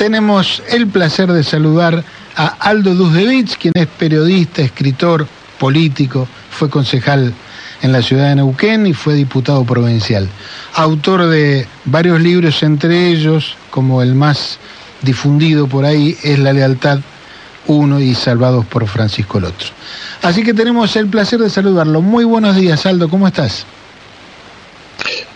[0.00, 2.02] tenemos el placer de saludar
[2.34, 5.26] a Aldo Duzdevich, quien es periodista, escritor,
[5.58, 7.34] político, fue concejal
[7.82, 10.26] en la ciudad de Neuquén y fue diputado provincial.
[10.72, 14.58] Autor de varios libros, entre ellos, como el más
[15.02, 17.00] difundido por ahí, es La Lealtad
[17.66, 19.68] uno y Salvados por Francisco el otro.
[20.22, 22.00] Así que tenemos el placer de saludarlo.
[22.00, 23.66] Muy buenos días, Aldo, ¿cómo estás?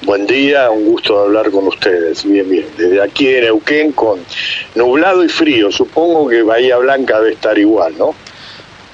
[0.05, 2.25] Buen día, un gusto hablar con ustedes.
[2.25, 2.66] Bien, bien.
[2.77, 4.20] Desde aquí en Neuquén con
[4.75, 5.73] nublado y frío.
[5.73, 8.14] Supongo que Bahía Blanca debe estar igual, ¿no?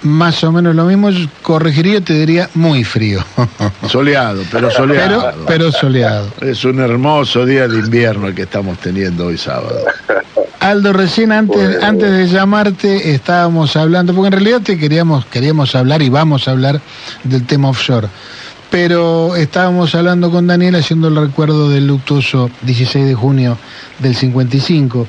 [0.03, 1.11] Más o menos lo mismo,
[1.43, 3.23] corregiría, te diría muy frío.
[3.89, 5.21] Soleado, pero soleado.
[5.21, 6.29] Pero, pero soleado.
[6.41, 9.85] Es un hermoso día de invierno el que estamos teniendo hoy sábado.
[10.61, 16.03] Aldo, recién antes, antes de llamarte estábamos hablando, porque en realidad te queríamos, queríamos hablar
[16.03, 16.81] y vamos a hablar
[17.25, 18.09] del tema offshore.
[18.71, 23.59] Pero estábamos hablando con Daniel haciendo el recuerdo del luctuoso 16 de junio
[23.99, 25.07] del 55.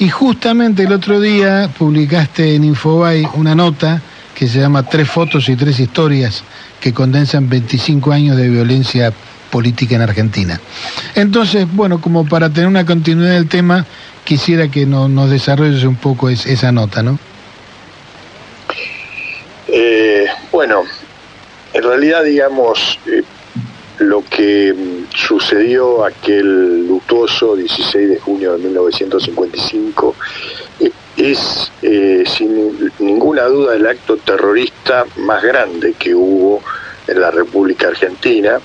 [0.00, 4.02] Y justamente el otro día publicaste en Infobay una nota
[4.34, 6.42] que se llama Tres fotos y tres historias
[6.80, 9.12] que condensan 25 años de violencia
[9.50, 10.60] política en Argentina.
[11.14, 13.86] Entonces, bueno, como para tener una continuidad del tema,
[14.24, 17.18] quisiera que nos desarrolles un poco esa nota, ¿no?
[19.68, 20.82] Eh, bueno,
[21.74, 23.22] en realidad, digamos, eh,
[23.98, 30.14] lo que mm, sucedió aquel luctuoso 16 de junio de 1955
[31.16, 36.60] es eh, sin ninguna duda el acto terrorista más grande que hubo
[37.06, 38.58] en la República Argentina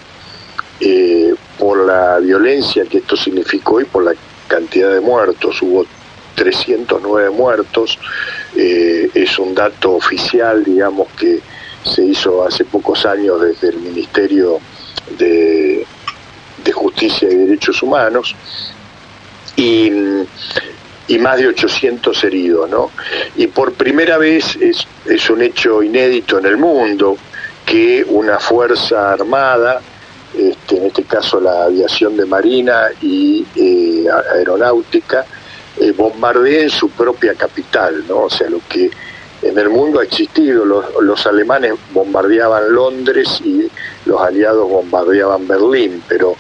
[0.80, 4.14] eh, por la violencia que esto significó y por la
[4.48, 5.62] cantidad de muertos.
[5.62, 5.86] Hubo
[6.36, 8.00] 309 muertos,
[8.56, 11.42] eh, es un dato oficial, digamos, que
[11.90, 14.60] se hizo hace pocos años desde el Ministerio
[15.18, 15.86] de,
[16.64, 18.36] de Justicia y Derechos Humanos.
[19.56, 19.92] Y
[21.10, 22.92] y más de 800 heridos, ¿no?
[23.36, 27.18] Y por primera vez es, es un hecho inédito en el mundo
[27.66, 29.82] que una fuerza armada,
[30.38, 35.26] este, en este caso la aviación de marina y eh, aeronáutica,
[35.80, 38.22] eh, bombardee su propia capital, ¿no?
[38.26, 38.92] O sea, lo que
[39.42, 43.70] en el mundo ha existido, los, alemanes bombardeaban Londres y
[44.06, 46.36] los aliados bombardeaban Berlín, pero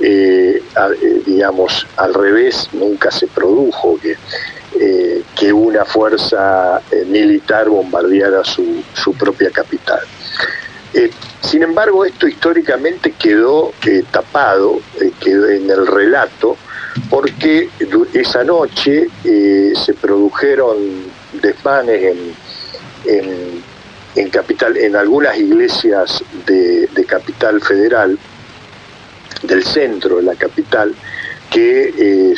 [0.00, 0.62] eh,
[1.02, 4.16] eh, digamos, al revés, nunca se produjo que,
[4.80, 10.00] eh, que una fuerza militar bombardeara su, su propia capital.
[11.42, 13.72] sin embargo, esto históricamente quedó
[14.10, 14.80] tapado,
[15.20, 16.56] quedó en el relato,
[17.08, 17.68] porque
[18.12, 21.09] esa noche se produjeron
[21.40, 22.34] desmanes en,
[23.06, 23.62] en,
[24.16, 28.18] en, capital, en algunas iglesias de, de capital federal,
[29.42, 30.94] del centro de la capital,
[31.50, 32.34] que eh,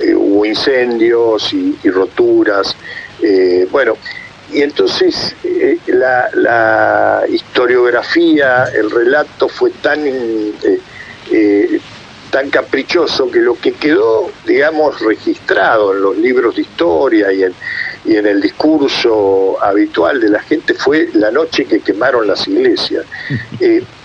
[0.00, 2.74] eh, hubo incendios y, roturas.
[3.22, 3.96] Eh, bueno,
[4.52, 5.36] y entonces
[5.86, 10.04] la, historiografía, el relato fue tan,
[12.30, 17.54] tan caprichoso que lo que quedó, digamos, registrado en los libros de historia y en,
[18.10, 23.06] y en el discurso habitual de la gente fue la noche que quemaron las iglesias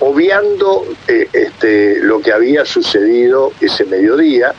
[0.00, 4.54] obviando eh, este, lo que había sucedido ese mediodía,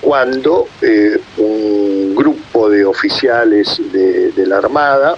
[0.00, 5.16] cuando eh, un grupo de oficiales de, la Armada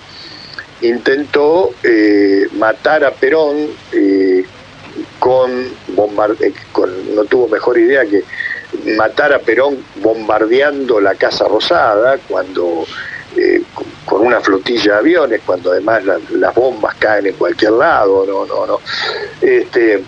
[0.80, 3.68] intentó eh, matar a Perón
[5.18, 5.50] con,
[6.72, 8.22] con, no tuvo mejor idea que
[8.96, 12.86] matar a Perón bombardeando la Casa Rosada, cuando
[14.04, 18.66] con una flotilla de aviones, cuando además las bombas caen en cualquier lado, no, no,
[18.66, 18.80] no.
[19.40, 20.02] Este,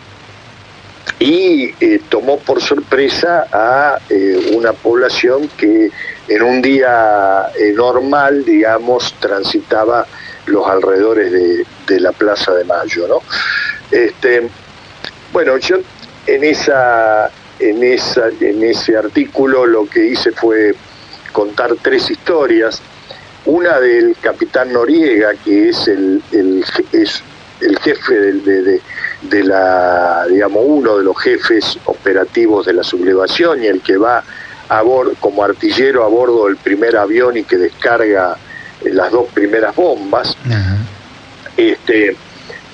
[1.18, 5.90] y eh, tomó por sorpresa a eh, una población que
[6.28, 10.06] en un día eh, normal, digamos, transitaba
[10.46, 13.22] los alrededores de, de, la Plaza de Mayo, ¿no?
[13.90, 14.48] Este,
[15.32, 15.76] bueno, yo
[16.26, 20.74] en esa, en esa, en ese artículo lo que hice fue
[21.32, 22.80] contar tres historias
[23.46, 26.22] una del capitán Noriega, que es el,
[26.92, 27.22] es
[27.60, 28.80] el jefe de,
[29.22, 34.22] de, la, digamos, uno de los jefes operativos de la sublevación y el que va
[34.68, 38.36] a bordo, como artillero a bordo del primer avión y que descarga
[38.82, 40.36] eh, las dos primeras bombas.
[41.56, 42.16] Este,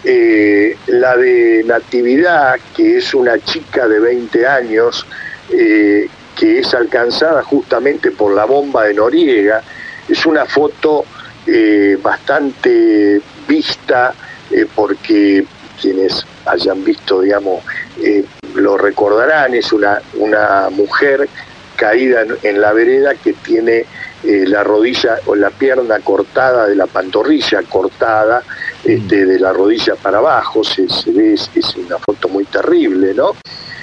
[0.04, 5.06] eh, la de Natividad, que es una chica de 20 años,
[5.50, 9.62] eh, que es alcanzada justamente por la bomba de Noriega,
[10.08, 11.04] es una foto
[11.46, 14.14] eh, bastante vista
[14.50, 15.44] eh, porque
[15.80, 17.62] quienes hayan visto, digamos,
[18.02, 18.24] eh,
[18.54, 21.28] lo recordarán, es una, una mujer
[21.76, 23.84] caída en, la vereda que tiene
[24.24, 28.42] la rodilla o la pierna cortada de la pantorrilla cortada
[28.82, 33.36] este, de la rodilla para abajo, se, ve, es, una foto muy terrible, ¿no?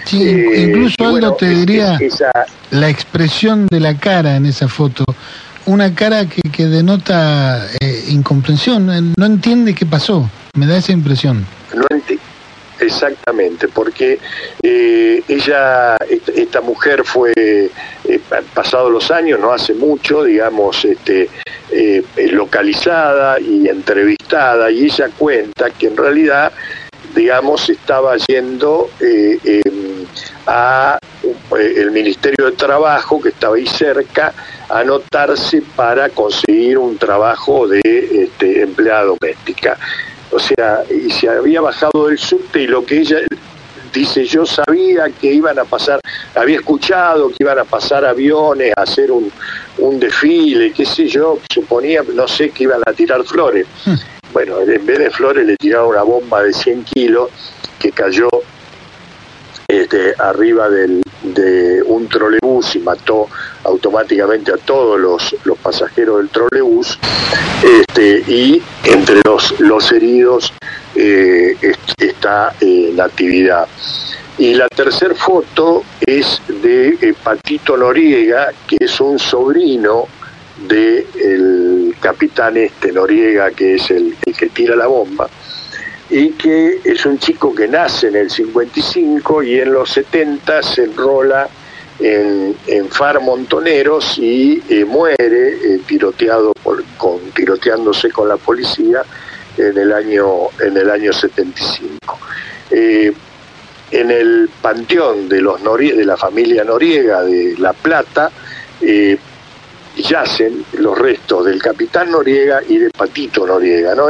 [0.05, 0.21] Sí,
[0.57, 1.97] incluso Aldo te diría
[2.71, 5.05] la expresión de la cara en esa foto,
[5.65, 7.67] una cara que, que denota
[8.09, 11.45] incomprensión, no entiende qué pasó, me da esa impresión.
[11.73, 11.87] No
[12.79, 14.19] Exactamente, porque
[14.61, 15.95] eh, ella,
[16.35, 18.19] esta, mujer fue, eh,
[18.53, 21.29] pasados los años, no hace mucho, digamos, este,
[21.71, 26.51] eh, localizada y entrevistada, y ella cuenta que en realidad,
[27.15, 28.89] digamos, estaba yendo
[30.47, 30.97] a
[31.57, 34.33] el Ministerio de Trabajo, que estaba ahí cerca,
[34.69, 39.77] a anotarse para conseguir un trabajo de este, empleada doméstica
[40.33, 43.17] o sea, y se había bajado del subte y lo que ella
[43.93, 45.99] dice, yo sabía que iban a pasar,
[46.33, 49.31] había escuchado que iban a pasar aviones a hacer un,
[49.77, 53.67] un desfile, qué sé yo, suponía, no sé, que iban a tirar flores.
[53.85, 53.93] Hmm.
[54.33, 57.29] Bueno, en vez de flores le tiraron una bomba de 100 kilos
[57.77, 58.29] que cayó
[59.81, 63.27] este, arriba del, de un trolebús y mató
[63.63, 66.99] automáticamente a todos los, los pasajeros del trolebús
[67.63, 70.53] este, y entre los, los heridos
[70.95, 71.57] eh,
[71.97, 73.67] está eh, actividad.
[74.37, 80.07] Y la tercera foto es de eh, Patito Noriega, que es un sobrino
[80.67, 85.29] del capitán este Noriega, que es el, el que tira la bomba
[86.09, 90.83] y que es un chico que nace en el 55 y en los 70 se
[90.83, 91.49] enrola
[91.99, 96.53] en, en FAR Montoneros y eh, muere eh, tiroteado
[96.97, 99.03] con, tiroteándose con la policía
[99.57, 102.19] en el año, en el año 75.
[102.71, 103.13] Eh,
[103.91, 108.31] en el panteón de, los de la familia Noriega de La Plata,
[109.95, 114.07] yacen los restos del capitán Noriega y de Patito Noriega, ¿no?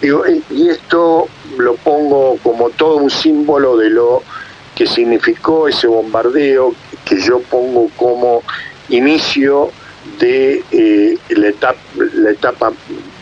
[0.00, 1.28] Digo, eh, y esto
[1.58, 4.22] lo pongo como todo un símbolo de lo
[4.74, 6.74] que significó ese bombardeo
[7.04, 8.42] que yo pongo como
[8.88, 9.70] inicio
[10.18, 11.78] de eh, la etapa,
[12.14, 12.72] la etapa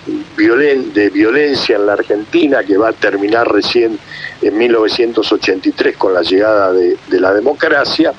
[0.07, 3.99] de violencia en la Argentina que va a terminar recién
[4.41, 8.15] en 1983 con la llegada de la democracia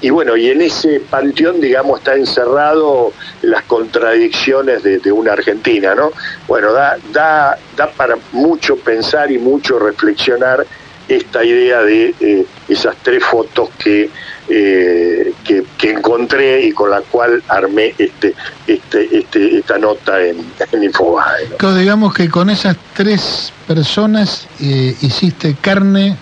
[0.00, 3.12] y bueno, y en ese panteón, digamos, está encerrado
[3.42, 6.12] las contradicciones de, una Argentina, ¿no?
[6.46, 10.64] Bueno, da, da, da para mucho pensar y mucho reflexionar
[11.08, 14.08] esta idea de eh, esas tres fotos que,
[14.48, 18.34] eh, que, encontré y con la cual armé este,
[18.66, 21.48] este, este esta nota en, en Infobae.
[21.76, 26.16] Digamos que con esas tres personas eh, hiciste carne,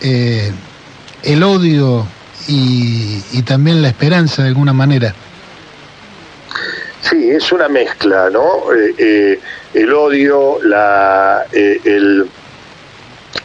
[0.00, 2.06] el odio
[2.48, 5.14] y, también la esperanza de alguna manera.
[7.02, 8.72] Sí, es una mezcla, ¿no?
[8.72, 9.40] Eh, eh,
[9.74, 12.26] el odio, la, eh, el,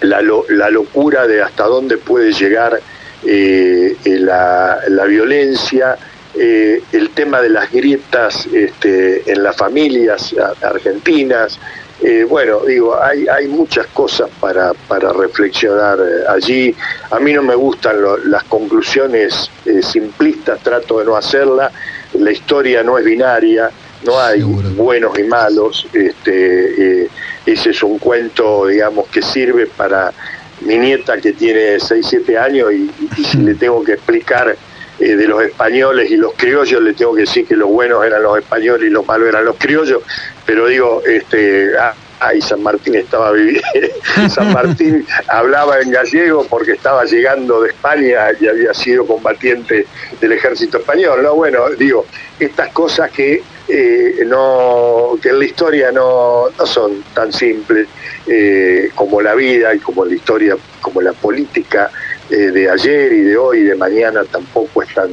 [0.02, 2.80] la, la, locura de hasta dónde puede llegar
[3.24, 5.98] la, la, violencia,
[6.36, 11.60] el tema de las grietas este, en las familias argentinas,
[12.06, 16.76] eh, bueno, digo, hay, hay muchas cosas para, para reflexionar eh, allí.
[17.12, 17.96] A mí no me gustan
[18.26, 21.72] las conclusiones eh, simplistas, trato de no hacerla.
[22.16, 23.72] La historia no es binaria,
[24.06, 25.88] no hay buenos y malos.
[25.94, 27.06] Este,
[27.46, 30.12] ese es un cuento, digamos, que sirve para
[30.60, 32.92] mi nieta que tiene 6, 7 años y,
[33.24, 34.58] si le tengo que explicar
[35.00, 38.38] de los españoles y los criollos, le tengo que decir que los buenos eran los
[38.38, 40.02] españoles y los malos eran los criollos,
[40.46, 41.72] pero digo, este,
[42.20, 43.68] ay, San Martín estaba viviendo,
[44.30, 49.86] San Martín hablaba en gallego porque estaba llegando de España y había sido combatiente
[50.20, 51.36] del ejército español, ¿no?
[51.36, 52.06] Bueno, digo,
[52.40, 57.88] estas cosas que eh, no, que en la historia no, no son tan simples
[58.28, 61.90] eh, como la vida y como la historia, como la política
[62.30, 65.12] eh, de ayer y de hoy y de mañana tampoco es tan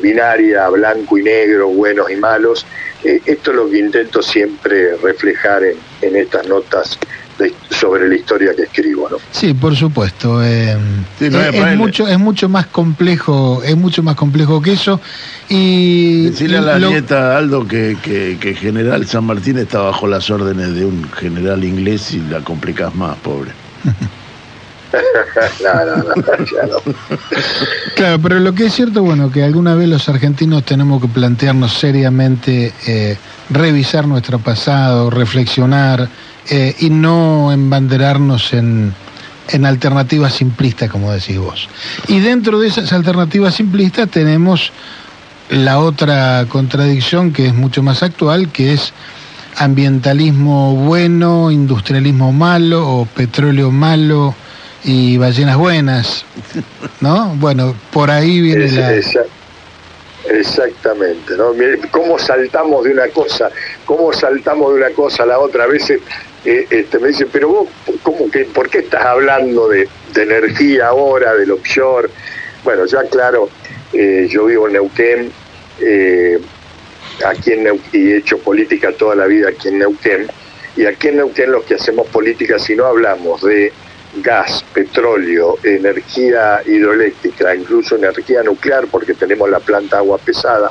[0.00, 2.66] binaria, blanco y negro, buenos y malos,
[3.04, 6.98] eh, esto es lo que intento siempre reflejar en, estas notas
[7.70, 9.16] sobre la historia que escribo, ¿no?
[9.32, 10.44] Sí, por supuesto.
[10.44, 10.76] Eh,
[11.18, 15.00] es, mucho, es mucho más complejo, es mucho más complejo que eso.
[15.48, 20.74] Y decirle a la nieta Aldo que, que, General San Martín está bajo las órdenes
[20.74, 23.50] de un general inglés y la complicas más, pobre.
[27.96, 31.72] Claro, pero lo que es cierto, bueno, que alguna vez los argentinos tenemos que plantearnos
[31.72, 33.16] seriamente, eh,
[33.50, 36.08] revisar nuestro pasado, reflexionar
[36.48, 38.94] eh, y no embanderarnos en,
[39.48, 41.68] en alternativas simplistas, como decís vos.
[42.08, 44.72] Y dentro de esas alternativas simplistas tenemos
[45.50, 48.92] la otra contradicción que es mucho más actual, que es
[49.56, 54.34] ambientalismo bueno, industrialismo malo o petróleo malo
[54.84, 56.24] y ballenas buenas,
[57.00, 57.34] ¿no?
[57.36, 59.00] Bueno, por ahí viene la...
[60.24, 61.52] Exactamente, ¿no?
[61.90, 63.50] cómo saltamos de una cosa,
[63.84, 65.64] cómo saltamos de una cosa a la otra.
[65.64, 66.00] A veces
[66.44, 67.68] eh, este, me dicen, pero vos,
[68.02, 72.08] ¿cómo que, ¿por qué estás hablando de, energía ahora, del offshore?
[72.62, 73.48] Bueno, ya claro,
[73.92, 75.32] eh, yo vivo en Neuquén,
[75.80, 76.38] eh,
[77.26, 80.28] aquí en Neuquén, y he hecho política toda la vida aquí en Neuquén,
[80.76, 83.72] y aquí en Neuquén los que hacemos política, si no hablamos de
[84.16, 90.70] gas, petróleo, energía hidroeléctrica, incluso energía nuclear, porque tenemos la planta agua pesada,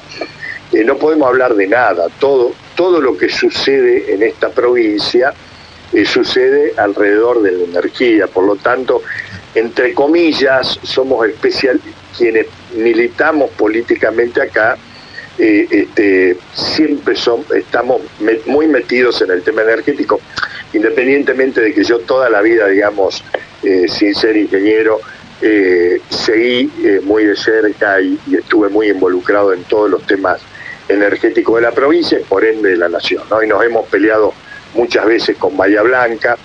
[0.72, 2.08] eh, no podemos hablar de nada.
[2.20, 5.34] Todo, todo lo que sucede en esta provincia
[5.92, 8.28] eh, sucede alrededor de la energía.
[8.28, 9.02] Por lo tanto,
[9.56, 11.82] entre comillas, somos especial
[12.18, 14.78] quienes militamos políticamente acá.
[15.38, 17.16] Eh, este, siempre
[17.56, 18.02] estamos
[18.46, 20.20] muy metidos en el tema energético
[20.74, 23.24] independientemente de que yo toda la vida, digamos,
[23.63, 25.00] eh, sin ser ingeniero,
[25.42, 30.42] eh, seguí eh, muy de cerca y, estuve muy involucrado en todos los temas
[30.88, 33.24] energéticos de la provincia y por ende de la nación.
[33.30, 33.42] ¿no?
[33.44, 34.34] Y nos hemos peleado
[34.74, 36.38] muchas veces con Bahía Blanca.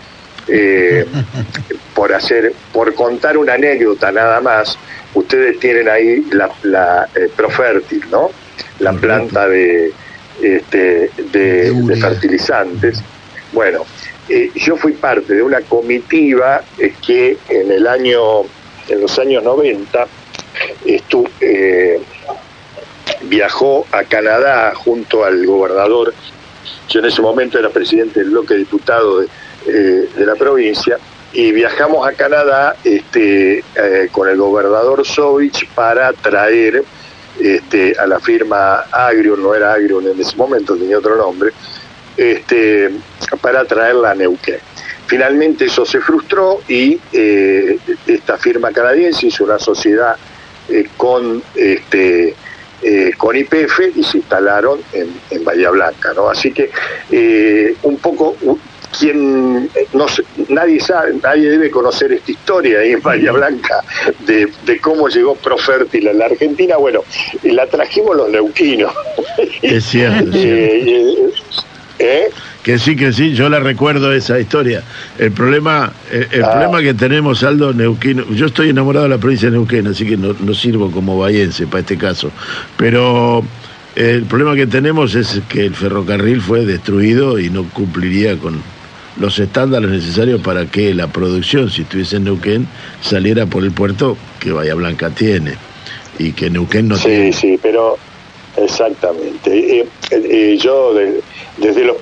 [1.95, 4.79] por hacer, por contar una anécdota nada más,
[5.15, 8.31] ustedes tienen ahí la, la Profértil, ¿no?
[8.79, 9.93] La planta de,
[10.41, 13.03] este, de fertilizantes.
[13.53, 13.85] Bueno,
[14.29, 18.43] eh, yo fui parte de una comitiva eh, que en el año,
[18.89, 20.07] en los años 90,
[21.41, 22.01] eh,
[23.23, 26.13] viajó a Canadá junto al gobernador,
[26.89, 29.29] yo en ese momento era presidente del bloque diputado de,
[30.17, 30.99] la provincia,
[31.33, 33.65] y viajamos a Canadá este,
[34.13, 36.85] con el gobernador Sovich para traer
[37.41, 41.53] este, a la firma Agrion, no era Agrion en ese momento, tenía otro nombre,
[42.17, 42.91] este,
[43.41, 44.59] para traerla a Neuquén.
[45.07, 50.17] Finalmente eso se frustró y eh, esta firma canadiense hizo una sociedad
[50.69, 52.35] eh, con este
[52.83, 56.29] eh, con IPF y se instalaron en, Bahía Blanca, ¿no?
[56.29, 56.71] Así que
[57.83, 58.37] un poco
[58.99, 60.07] quien no
[60.49, 63.83] nadie sabe, nadie debe conocer esta historia ahí en Bahía Blanca
[64.27, 66.77] de, cómo llegó Profértil a la Argentina.
[66.77, 67.05] Bueno,
[67.45, 68.93] la trajimos los neuquinos.
[69.63, 70.37] Es cierto.
[71.99, 72.29] ¿Eh?
[72.63, 74.83] Que sí, que sí, yo la recuerdo esa historia.
[75.19, 76.51] El problema, el, ah.
[76.51, 80.17] problema que tenemos, Aldo Neuquén, yo estoy enamorado de la provincia de Neuquén, así que
[80.17, 82.31] no, sirvo como bayense para este caso.
[82.77, 83.45] Pero
[83.95, 88.61] el problema que tenemos es que el ferrocarril fue destruido y no cumpliría con
[89.19, 92.67] los estándares necesarios para que la producción, si estuviese en Neuquén,
[93.01, 95.55] saliera por el puerto que Bahía Blanca tiene
[96.19, 97.33] y que Neuquén no tiene.
[97.33, 97.97] Sí, sí, pero
[98.57, 99.87] exactamente.
[100.59, 101.97] Yo desde los,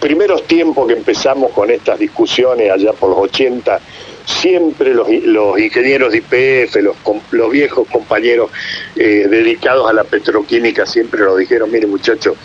[0.00, 3.80] primeros tiempos que empezamos con estas discusiones allá por los 80,
[4.24, 6.96] siempre los, ingenieros de IPF, los,
[7.30, 8.50] los viejos compañeros
[8.96, 12.36] eh, dedicados a la petroquímica, siempre nos dijeron, mire muchachos,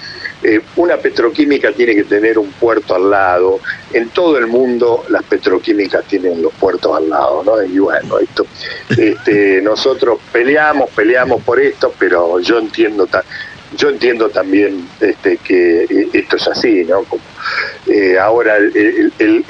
[0.43, 3.60] eh, una petroquímica tiene que tener un puerto al lado.
[3.93, 7.62] En todo el mundo las petroquímicas tienen los puertos al lado, ¿no?
[7.63, 8.45] Y bueno, esto,
[8.89, 13.07] este, nosotros peleamos, peleamos por esto, pero yo entiendo
[13.77, 17.05] yo entiendo también este, que eh, esto es así, ¿no?
[17.88, 19.43] Eh, ahora el, el,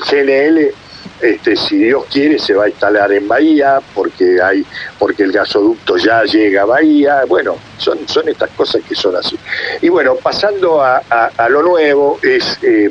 [0.00, 0.74] GNL,
[1.20, 4.64] este, si Dios quiere, se va a instalar en Bahía, porque hay,
[4.98, 9.38] porque el gasoducto ya llega a Bahía, bueno, son, son estas cosas que son así.
[9.82, 11.02] Y bueno, pasando a,
[11.48, 12.90] lo nuevo, es eh,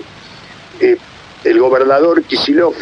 [1.44, 2.74] el gobernador Kisilov,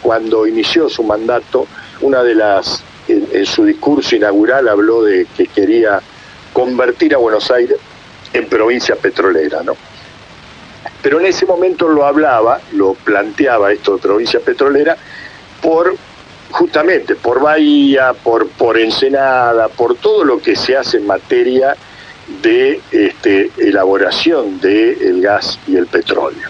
[0.00, 1.66] cuando inició su mandato,
[2.00, 6.00] una de las en, su discurso inaugural habló de que quería
[6.52, 7.78] convertir a Buenos Aires
[8.32, 9.76] en provincia petrolera, ¿no?
[11.04, 14.96] Pero en ese momento lo hablaba, lo planteaba esto de provincia petrolera,
[15.60, 15.94] por
[16.50, 21.76] justamente por Bahía, por, por Ensenada, por todo lo que se hace en materia
[22.40, 26.48] de este, elaboración del gas y el petróleo.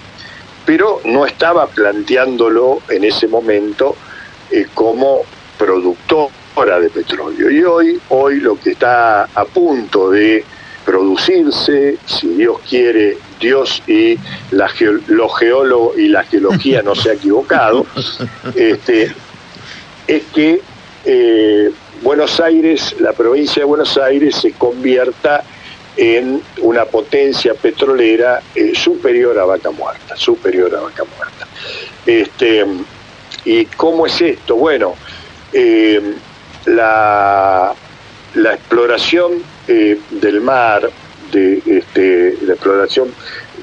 [0.64, 3.96] Pero no estaba planteándolo en ese momento
[4.52, 5.22] eh, como
[5.58, 6.30] productor
[6.80, 7.50] de petróleo.
[7.50, 10.44] Y hoy, hoy lo que está a punto de
[10.84, 14.18] producirse, si Dios quiere, Dios y
[14.50, 14.70] la
[15.08, 17.86] los geólogos y la geología no se ha equivocado,
[18.54, 19.12] este,
[20.06, 20.60] es que
[21.04, 21.70] eh,
[22.02, 25.44] Buenos Aires, la provincia de Buenos Aires, se convierta
[25.96, 31.46] en una potencia petrolera eh, superior a Vaca Muerta, superior a Vaca Muerta.
[32.04, 32.64] Este,
[33.44, 34.56] ¿Y cómo es esto?
[34.56, 34.96] Bueno,
[35.52, 36.14] eh,
[36.66, 37.74] la,
[38.34, 40.90] la, exploración eh, del mar,
[41.32, 43.12] de este, la exploración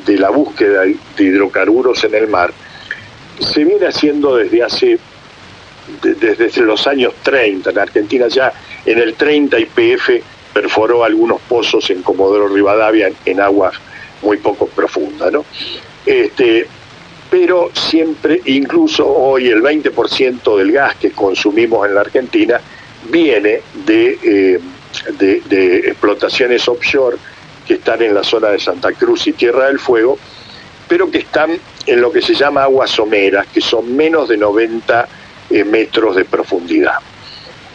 [0.06, 2.52] de la búsqueda de hidrocarburos en el mar,
[3.40, 5.00] se viene haciendo desde hace,
[6.02, 7.70] desde los años 30.
[7.70, 8.54] En Argentina ya
[8.86, 10.10] en el 30 IPF
[10.54, 13.76] perforó algunos pozos en Comodoro Rivadavia en, aguas
[14.22, 15.46] muy poco profundas, ¿no?
[16.06, 16.68] Este,
[17.30, 22.60] pero siempre, incluso hoy el 20% del gas que consumimos en la Argentina
[23.10, 24.60] viene eh,
[25.18, 27.18] de, de, explotaciones offshore
[27.68, 30.18] que están en la zona de Santa Cruz y Tierra del Fuego,
[30.88, 35.08] pero que están en lo que se llama aguas someras, que son menos de 90
[35.50, 36.96] eh, metros de profundidad.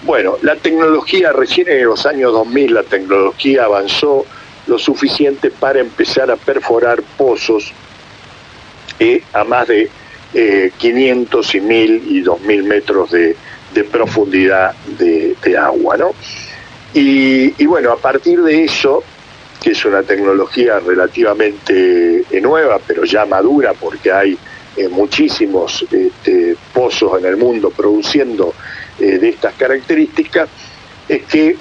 [0.02, 4.24] Bueno, la tecnología, recién en los años 2000 la tecnología avanzó
[4.66, 7.72] lo suficiente para empezar a perforar pozos
[8.98, 9.90] eh, a más de
[10.78, 13.36] 500 y 1000 y 2000 metros de,
[13.90, 16.14] profundidad de, agua, ¿no?
[16.98, 19.04] Y, bueno, a partir de eso,
[19.62, 24.38] que es una tecnología relativamente eh, nueva, pero ya madura porque hay
[24.76, 28.54] eh, muchísimos este, pozos en el mundo produciendo
[28.98, 30.48] de estas características,
[31.06, 31.54] es que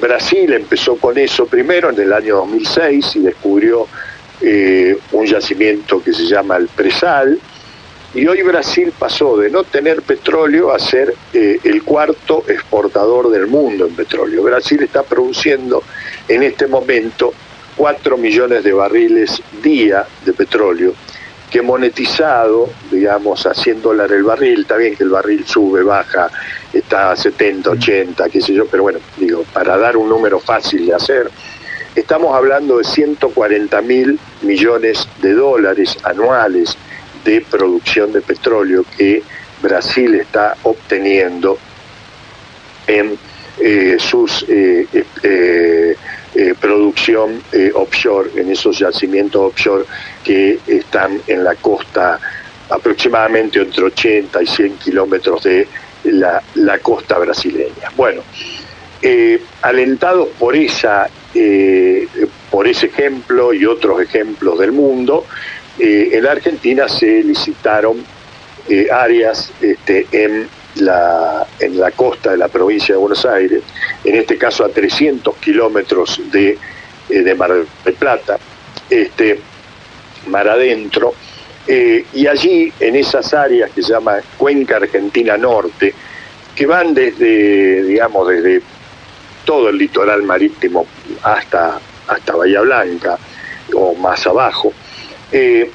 [0.00, 3.88] Brasil empezó con eso primero en el año 2006 y descubrió
[4.40, 7.38] eh, un yacimiento que se llama el Presal,
[8.14, 13.48] y hoy Brasil pasó de no tener petróleo a ser eh, el cuarto exportador del
[13.48, 14.42] mundo en petróleo.
[14.42, 15.82] Brasil está produciendo
[16.28, 17.32] en este momento
[17.76, 20.94] 4 millones de barriles día de petróleo,
[21.50, 26.30] que monetizado, digamos, a 100 dólares el barril, está bien que el barril sube, baja,
[26.72, 30.86] está a 70, 80, qué sé yo, pero bueno, digo, para dar un número fácil
[30.86, 31.30] de hacer,
[31.94, 36.76] Estamos hablando de 140 mil millones de dólares anuales
[37.24, 39.22] de producción de petróleo que
[39.62, 41.58] Brasil está obteniendo
[42.86, 43.18] en
[43.60, 44.86] eh, sus eh,
[45.22, 45.96] eh,
[46.60, 47.42] producción
[47.74, 49.84] offshore, en esos yacimientos offshore
[50.24, 52.18] que están en la costa
[52.68, 55.68] aproximadamente entre 80 y 100 kilómetros de
[56.04, 57.90] la, la costa brasileña.
[57.96, 58.22] Bueno,
[59.62, 62.06] alentados por esa eh,
[62.48, 65.26] por ese ejemplo y otros ejemplos del mundo,
[65.78, 68.04] eh, en Argentina se licitaron
[68.68, 73.62] eh, áreas este, en, la, en la costa de la provincia de Buenos Aires,
[74.04, 76.58] en este caso a 300 kilómetros de,
[77.08, 77.52] de Mar
[77.84, 78.38] del Plata,
[78.88, 79.40] este,
[80.26, 81.14] mar adentro,
[81.66, 85.94] y allí en esas áreas que se llama Cuenca Argentina Norte,
[86.54, 88.60] que van desde, digamos, desde
[89.44, 90.86] todo el litoral marítimo
[91.22, 93.18] hasta, hasta Bahía Blanca
[93.74, 94.72] o más abajo.
[95.32, 95.70] Eh,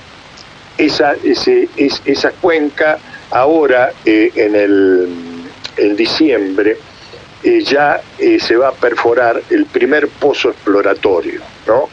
[0.77, 2.97] esa, esa cuenca
[3.31, 5.09] ahora eh, en, el,
[5.75, 6.77] en diciembre
[7.43, 11.89] eh, ya se va a perforar el primer pozo exploratorio, ¿no?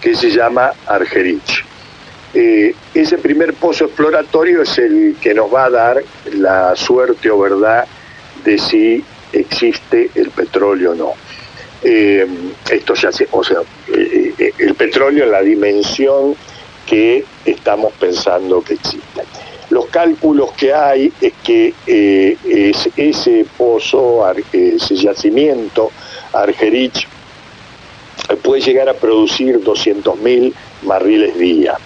[0.00, 1.64] que se llama Argerich.
[2.32, 7.84] ese primer pozo exploratorio es el que nos va a dar la suerte o verdad
[8.42, 11.12] de si existe el petróleo o no.
[11.82, 12.26] Eh,
[12.70, 16.34] esto ya se, o sea, eh, eh, el petróleo en la dimensión
[16.90, 19.22] que estamos pensando que existe.
[19.70, 21.72] Los cálculos que hay es que
[22.96, 25.92] ese pozo, ese yacimiento,
[26.32, 27.06] Argerich,
[28.42, 31.76] puede llegar a producir 200.000 barriles día.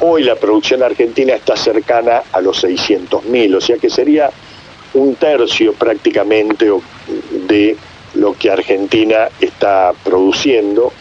[0.00, 4.30] Hoy la producción argentina está cercana a los 600.000, o sea que sería
[4.94, 6.68] un tercio prácticamente
[7.46, 7.76] de
[8.14, 10.92] lo que Argentina está produciendo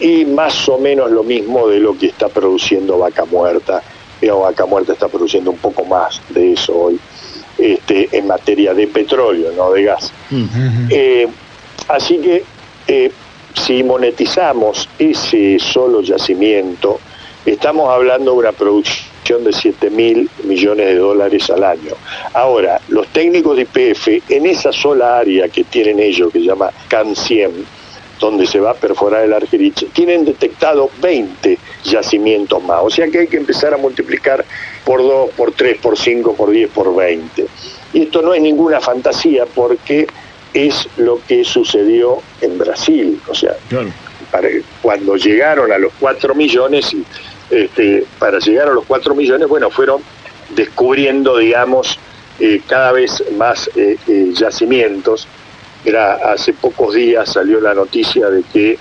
[0.00, 3.82] y más o menos lo mismo de lo que está produciendo Vaca Muerta.
[4.20, 7.00] Vaca Muerta está produciendo un poco más de eso hoy
[7.56, 10.12] este, en materia de petróleo, no de gas.
[10.90, 11.26] Eh,
[11.88, 12.44] así que
[12.86, 13.10] eh,
[13.54, 17.00] si monetizamos ese solo yacimiento,
[17.44, 21.94] estamos hablando de una producción de 7 mil millones de dólares al año.
[22.32, 26.70] Ahora, los técnicos de IPF en esa sola área que tienen ellos, que se llama
[26.88, 27.77] CAN 100,
[28.18, 32.80] donde se va a perforar el Argerich, tienen detectado 20 yacimientos más.
[32.82, 34.44] O sea que hay que empezar a multiplicar
[34.84, 37.46] por 2, por 3, por 5, por 10, por 20.
[37.92, 40.06] Y esto no es ninguna fantasía porque
[40.52, 43.20] es lo que sucedió en Brasil.
[43.28, 43.56] O sea,
[44.82, 47.04] cuando llegaron a los 4 millones y
[47.50, 50.02] este, para llegar a los 4 millones, bueno, fueron
[50.50, 51.98] descubriendo, digamos,
[52.38, 55.26] eh, cada vez más eh, eh, yacimientos.
[56.24, 58.78] Hace pocos días salió la noticia de que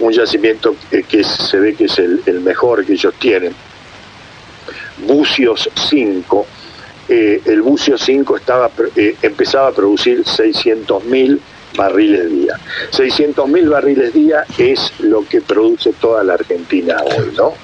[0.00, 0.76] un yacimiento
[1.08, 3.54] que se ve que es el, mejor que ellos tienen,
[5.06, 6.46] Bucios 5,
[7.08, 8.70] el Bucio 5 estaba,
[9.22, 11.40] empezaba a producir 600.000
[11.76, 12.54] barriles día.
[12.92, 17.54] 600.000 barriles día es lo que produce toda la Argentina hoy, ¿no?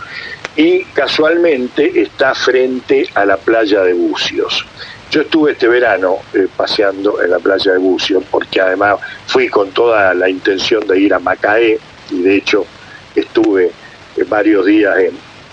[0.57, 4.65] Y casualmente está frente a la playa de Bucios.
[5.15, 8.97] Yo estuve este verano eh, paseando en la playa de Bucios porque además
[9.29, 11.79] fui con toda la intención de ir a Macaé
[12.11, 12.67] y de hecho
[13.15, 13.71] estuve
[14.17, 14.97] eh, varios días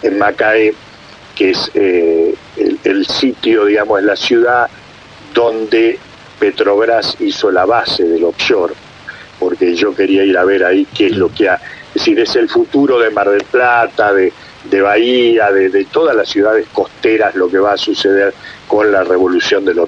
[0.01, 0.73] en, Macaé,
[1.35, 4.67] que es eh, el, el, sitio, digamos, en la ciudad
[5.31, 5.99] donde
[6.39, 8.73] Petrobras hizo la base del offshore,
[9.39, 11.61] porque yo quería ir a ver ahí qué es lo que ha...
[11.89, 14.33] Es decir, es el futuro de Mar del Plata, de,
[14.69, 18.33] de Bahía, de, todas las ciudades costeras, lo que va a suceder
[18.67, 19.81] con la revolución del.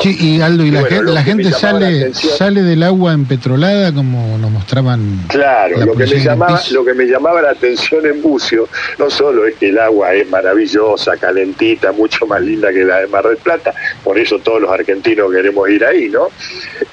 [0.00, 0.84] Sí, y Aldo, ¿y, la,
[1.22, 5.24] gente, sale sale del agua empetrolada como nos mostraban?
[5.28, 9.46] Claro, lo que, me llamaba, lo que me llamaba la atención en Bucio no solo
[9.46, 13.38] es que el agua es maravillosa, calentita, mucho más linda que la de Mar del
[13.38, 16.28] Plata, por eso todos los argentinos queremos ir ahí, ¿no?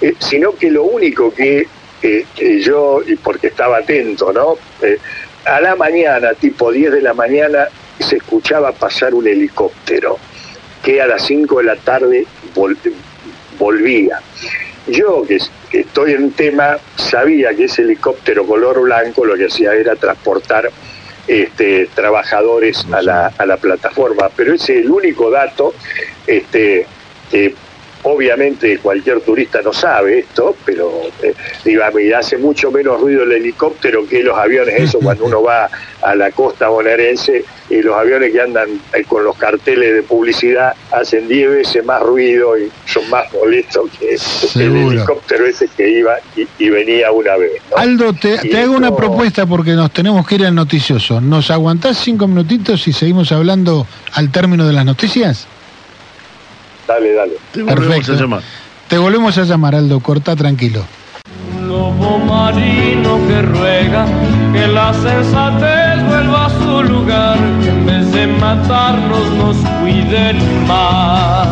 [0.02, 1.68] Eh, sino que lo único que,
[2.02, 4.56] eh, que yo, y porque estaba atento, ¿no?
[4.82, 4.98] Eh,
[5.46, 7.68] a la mañana, tipo 10 de la mañana,
[8.00, 10.18] se escuchaba pasar un helicóptero
[10.84, 12.26] que a las 5 de la tarde
[13.58, 14.20] volvía.
[14.88, 15.40] Yo, que,
[15.80, 20.70] estoy en tema, sabía que ese helicóptero color blanco lo que hacía era transportar
[21.28, 25.74] este, trabajadores a la, a la plataforma, pero ese es el único dato
[26.28, 26.86] este,
[28.08, 30.92] Obviamente cualquier turista no sabe esto, pero
[31.24, 35.70] eh, digamos, hace mucho menos ruido el helicóptero que los aviones, eso cuando uno va
[36.02, 40.74] a la costa bonaerense, y los aviones que andan eh, con los carteles de publicidad
[40.92, 44.16] hacen 10 veces más ruido y son más molestos que
[44.64, 47.54] el helicóptero ese que iba y, venía una vez.
[47.76, 51.20] Aldo, te, hago una propuesta porque nos tenemos que ir al noticioso.
[51.22, 55.48] ¿Nos aguantás cinco minutitos y seguimos hablando al término de las noticias?
[56.88, 57.34] Dale, dale.
[57.52, 58.42] Te volvemos a llamar.
[58.88, 60.00] Te volvemos a llamar, Aldo.
[60.00, 60.86] Corta tranquilo.
[61.58, 64.06] Un lobo marino que ruega
[64.54, 71.48] que la sensatez vuelva a su lugar, que en vez de matarnos nos cuiden más.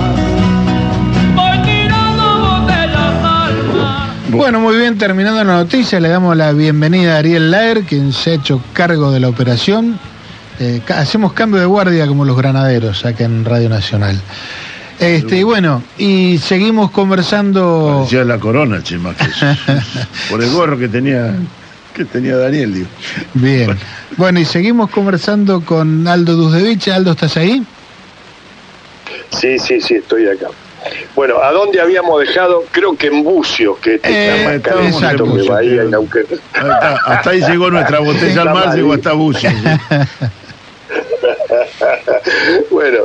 [1.35, 4.09] Voy tirando botellas al mar.
[4.29, 8.31] Bueno, muy bien, terminando la noticia, le damos la bienvenida a Ariel Laer, quien se
[8.31, 9.99] ha hecho cargo de la operación.
[10.59, 14.21] Eh, hacemos cambio de guardia como los granaderos acá en Radio Nacional.
[14.99, 17.97] Este, y bueno, y seguimos conversando.
[17.99, 19.13] Parecía la corona, chima,
[20.29, 21.36] por el gorro que tenía
[21.93, 22.88] que tenía Daniel, digo.
[23.36, 23.77] Bien.
[24.17, 24.39] Bueno.
[24.39, 26.88] y seguimos conversando con Aldo Duzdevich.
[26.89, 27.63] Aldo, ¿estás ahí?
[29.29, 30.47] Sí, sí, sí, estoy acá.
[31.15, 32.65] Bueno, ¿a dónde habíamos dejado?
[32.71, 35.25] Creo que en Bucio, que eh, exacto,
[37.06, 39.49] Hasta ahí llegó nuestra botella al mar, llegó hasta Bucio.
[42.71, 42.99] bueno,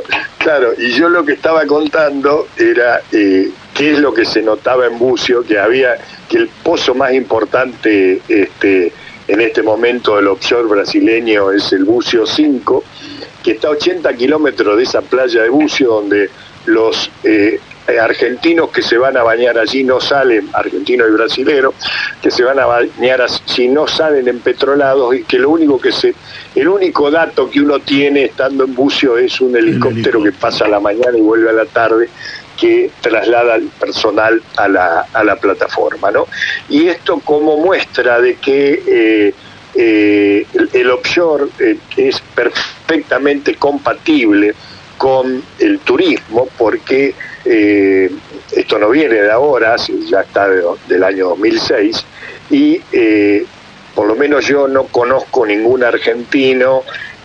[0.49, 4.87] claro, y yo lo que estaba contando era eh, qué es lo que se notaba
[4.87, 5.95] en Bucio, que había,
[6.27, 8.91] que el pozo más importante este,
[9.27, 12.83] en este momento del offshore brasileño es el Bucio 5,
[13.43, 16.31] que está a 80 kilómetros de esa playa de Bucio, donde
[16.65, 17.59] los eh,
[17.97, 21.73] argentinos que se van a bañar allí no salen, argentinos y brasileños,
[22.21, 26.13] que se van a bañar allí no salen empetrolados y que lo único que se,
[26.55, 30.67] el único dato que uno tiene estando en bucio es un helicóptero que pasa a
[30.69, 32.09] la mañana y vuelve a la tarde
[32.59, 36.27] que traslada al personal a la, a la plataforma, ¿no?
[36.67, 39.33] Y esto como muestra de que eh,
[39.75, 44.53] eh, el, offshore eh, es perfectamente compatible
[44.97, 47.13] con el turismo porque
[47.45, 48.09] eh,
[48.51, 49.75] esto no viene de ahora,
[50.09, 50.47] ya está
[50.87, 52.05] del año 2006,
[52.49, 53.45] y eh,
[53.95, 56.83] por lo menos yo no conozco ningún argentino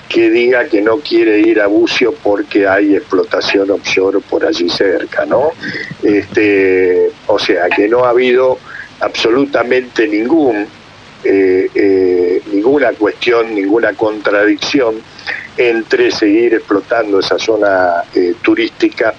[0.09, 5.25] que diga que no quiere ir a Bucio porque hay explotación offshore por allí cerca,
[5.25, 5.51] ¿no?
[6.03, 8.59] Este, o sea, que no ha habido
[9.01, 10.67] absolutamente ningún
[11.25, 14.97] eh, ninguna cuestión, ninguna contradicción
[15.57, 18.05] entre seguir explotando esa zona
[18.43, 19.15] turística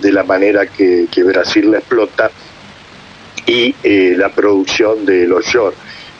[0.00, 2.30] de la manera que, Brasil la explota
[3.46, 5.76] y eh, la producción del offshore.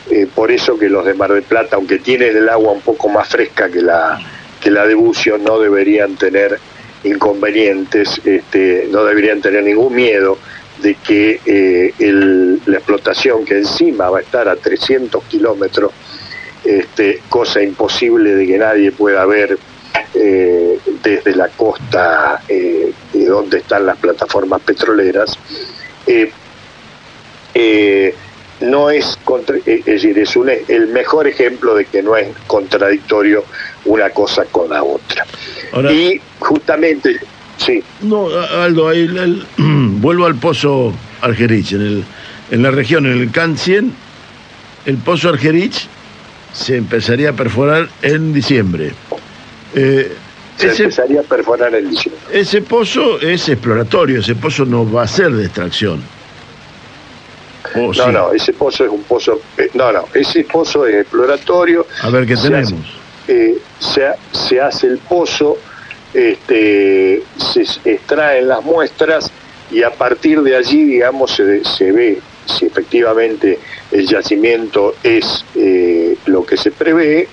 [0.09, 3.07] Eh, por eso que los de Mar del Plata, aunque tienen el agua un poco
[3.09, 4.19] más fresca que la,
[4.59, 6.59] que la de Bucio, no deberían tener
[7.03, 10.37] inconvenientes, este, no deberían tener ningún miedo
[10.81, 11.93] de que eh,
[12.65, 15.91] la explotación que encima va a estar a 300 kilómetros,
[16.63, 19.57] este, cosa imposible de que nadie pueda ver
[20.13, 25.37] eh, desde la costa eh, de donde están las plataformas petroleras,
[26.07, 26.31] eh,
[28.61, 29.17] no es,
[29.65, 33.43] es decir, es un, el mejor ejemplo de que no es contradictorio
[33.85, 35.25] una cosa con la otra.
[35.91, 37.19] y justamente,
[37.57, 37.83] sí.
[38.01, 39.07] No, Aldo, ahí,
[39.57, 42.03] vuelvo al pozo Argerich, en, el,
[42.51, 43.93] en la región, en el CAN 100,
[44.85, 45.87] el pozo Argerich
[46.53, 48.93] se empezaría a perforar en diciembre.
[49.75, 50.11] Eh,
[50.57, 52.21] se empezaría a perforar en diciembre.
[52.31, 56.03] Ese pozo es exploratorio, ese pozo no va a ser de extracción.
[57.75, 61.85] no, no, ese pozo es un pozo, eh, no, no, ese pozo es exploratorio.
[62.01, 62.73] A ver qué tenemos.
[63.27, 65.57] Eh, se, se, hace el pozo,
[66.13, 69.31] este, se extraen las muestras
[69.71, 73.59] y a partir de allí, digamos, se, se ve si efectivamente
[73.91, 77.27] el yacimiento es eh, lo que se prevé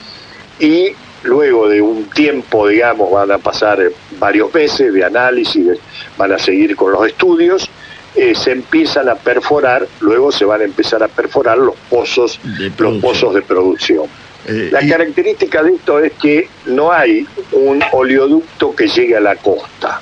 [0.60, 0.92] y
[1.22, 3.80] luego de un tiempo, digamos, van a pasar
[4.18, 5.78] varios meses de análisis,
[6.16, 7.68] van a seguir con los estudios,
[8.14, 12.72] eh, se empiezan a perforar, luego se van a empezar a perforar los pozos, de
[12.78, 14.06] los pozos de producción.
[14.46, 19.36] Eh, la característica de esto es que no hay un oleoducto que llegue a la
[19.36, 20.00] costa.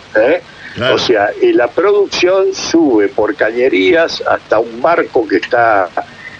[0.92, 5.88] O sea, la producción sube por cañerías hasta un barco que está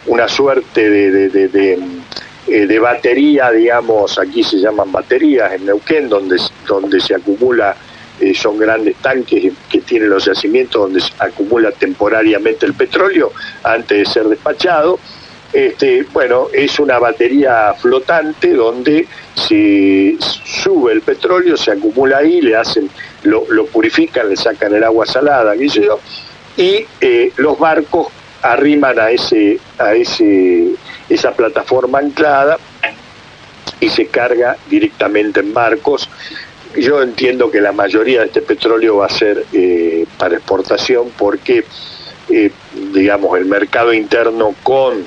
[0.07, 1.79] una suerte de, de,
[2.47, 7.77] eh, de, batería, digamos, aquí se llaman baterías en Neuquén, donde, donde se acumula,
[8.21, 13.33] eh, son grandes tanques que tienen los yacimientos donde se acumula temporariamente el petróleo
[13.63, 14.99] antes de ser despachado.
[15.53, 22.57] Este, bueno, es una batería flotante donde se sube el petróleo, se acumula ahí, le
[22.57, 22.91] hacen,
[23.23, 25.55] lo, purifican, le sacan el agua salada,
[26.57, 28.09] y eh, los barcos
[28.43, 30.75] arriman a ese, a ese,
[31.09, 32.59] esa plataforma anclada
[33.81, 36.09] y se carga directamente en barcos.
[36.77, 41.65] Yo entiendo que la mayoría de este petróleo va a ser eh, para exportación porque,
[42.29, 42.51] eh,
[42.93, 45.07] digamos, el mercado interno con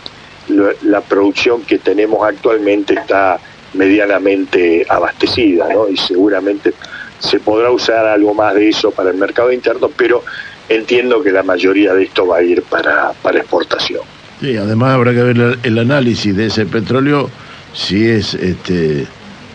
[0.84, 3.40] la producción que tenemos actualmente está
[3.74, 5.88] medianamente abastecida, ¿no?
[5.88, 6.74] Y seguramente
[7.20, 10.24] se podrá usar algo más de eso para el mercado interno, pero
[10.70, 14.02] entiendo que la mayoría de esto va a ir para, para exportación.
[14.40, 17.30] Sí, además habrá que ver el análisis de ese petróleo,
[17.74, 19.06] si es este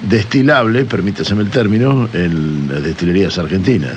[0.02, 3.94] destilable, permítaseme el término, en las destilerías argentinas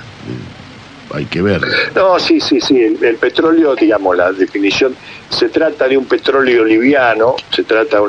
[1.13, 1.61] hay que ver.
[1.95, 4.95] No, sí, sí, sí, el, petróleo, digamos, la definición,
[5.29, 7.99] se trata de un petróleo liviano, se trata,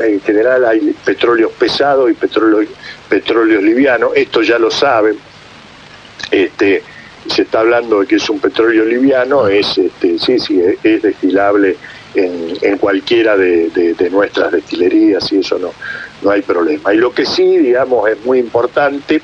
[0.00, 2.68] en general hay petróleos pesados y petróleo,
[3.08, 5.16] petróleos livianos, esto ya lo saben,
[6.30, 6.82] este,
[7.28, 11.76] se está hablando de que es un petróleo liviano, es, este, sí, sí, es, destilable
[12.14, 15.72] en, cualquiera de, de, nuestras destilerías y eso no,
[16.22, 16.94] no hay problema.
[16.94, 19.20] Y lo que sí, digamos, es muy importante,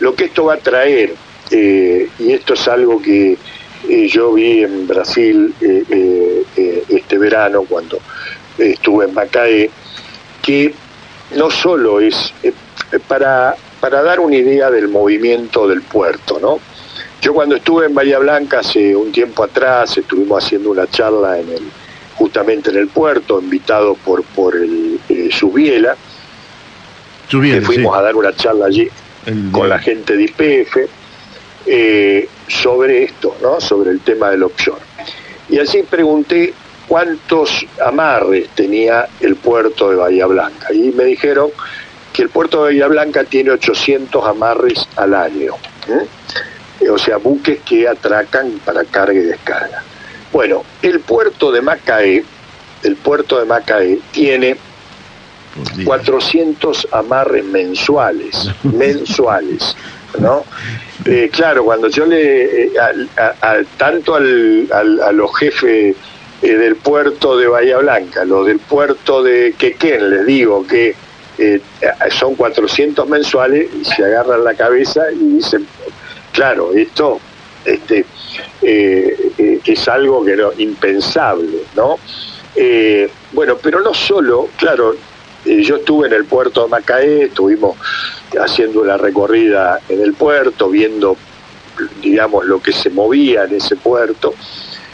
[0.00, 1.14] lo que esto va a traer
[1.50, 3.36] eh, y esto es algo que
[3.88, 7.98] eh, yo vi en Brasil eh, este verano cuando
[8.58, 9.70] estuve en Macaé,
[10.42, 10.74] que
[11.36, 12.32] no solo es
[13.06, 16.58] para, para dar una idea del movimiento del puerto, ¿no?
[17.22, 21.48] Yo cuando estuve en Bahía Blanca hace un tiempo atrás, estuvimos haciendo una charla en
[21.48, 21.62] el,
[22.16, 25.00] justamente en el puerto, invitado por, por el
[25.32, 25.96] Subiela,
[27.28, 28.88] que fuimos a dar una charla allí
[29.50, 30.76] con la gente de IPF
[31.66, 33.60] eh, sobre esto, ¿no?
[33.60, 34.80] sobre el tema del offshore.
[35.48, 36.54] Y así pregunté
[36.86, 40.72] cuántos amarres tenía el puerto de Bahía Blanca.
[40.72, 41.50] Y me dijeron
[42.12, 45.54] que el puerto de Bahía Blanca tiene 800 amarres al año.
[45.88, 46.06] Eh,
[46.90, 49.82] o sea, buques que atracan para carga y descarga.
[50.32, 52.24] Bueno, el puerto de Macaé,
[52.82, 54.56] el puerto de Macaé tiene
[55.84, 59.74] 400 amarres mensuales, mensuales,
[60.18, 60.44] ¿no?
[61.04, 62.72] Eh, claro, cuando yo le, eh,
[63.76, 65.94] tanto al, a los jefes
[66.42, 70.94] eh, del puerto de Bahía Blanca, los del puerto de Quequén, les digo que
[72.18, 75.66] son 400 mensuales se agarran la cabeza y dicen,
[76.36, 77.18] claro, esto
[77.64, 78.04] este,
[78.62, 81.98] es algo que impensable, ¿no?
[83.32, 84.94] bueno, pero no solo, claro,
[85.44, 87.76] yo estuve en el puerto de Macaé, estuvimos
[88.38, 91.16] haciendo la recorrida en el puerto, viendo,
[92.02, 94.34] digamos, lo que se movía en ese puerto.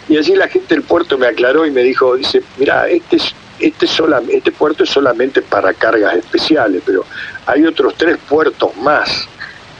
[0.08, 3.16] Y allí la gente del puerto me aclaró y me dijo, dice, mira, este,
[3.58, 3.86] este,
[4.30, 7.04] este puerto es solamente para cargas especiales, pero
[7.46, 9.28] hay otros tres puertos más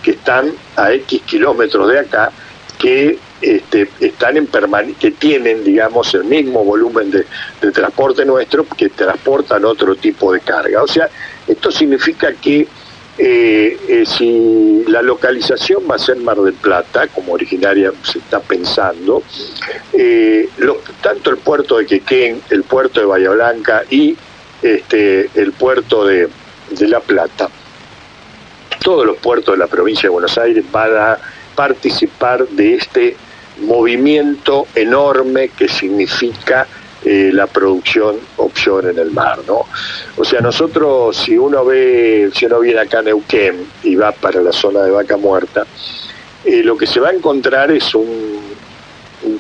[0.03, 2.33] que están a X kilómetros de acá
[2.79, 4.49] que este, están en
[4.99, 7.25] que tienen, digamos, el mismo volumen de,
[7.73, 10.83] transporte nuestro que transportan otro tipo de carga.
[10.83, 11.09] O sea,
[11.47, 12.67] esto significa que
[13.19, 18.41] eh, eh, si la localización va a ser Mar del Plata, como originaria se está
[18.41, 19.23] pensando,
[19.93, 20.49] eh,
[21.01, 24.17] tanto el puerto de Quequén, el puerto de Bahía Blanca y
[24.63, 26.29] este, el puerto de,
[26.71, 27.49] de La Plata,
[28.83, 31.19] todos los puertos de la provincia de Buenos Aires van a
[31.55, 33.17] participar de este
[33.61, 36.67] movimiento enorme que significa
[37.05, 39.67] eh, la producción offshore en el mar, ¿no?
[40.17, 44.41] O sea, nosotros, si uno ve, si uno viene acá a Neuquén y va para
[44.41, 45.67] la zona de Vaca Muerta,
[46.45, 48.41] eh, lo que se va a encontrar es un,